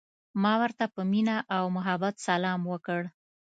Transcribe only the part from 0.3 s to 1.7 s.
ما ورته په مینه او